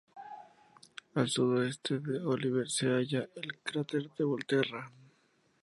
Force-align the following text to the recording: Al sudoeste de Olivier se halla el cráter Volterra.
Al 1.13 1.29
sudoeste 1.29 1.99
de 1.99 2.21
Olivier 2.25 2.67
se 2.71 2.87
halla 2.87 3.29
el 3.35 3.59
cráter 3.61 4.09
Volterra. 4.17 4.89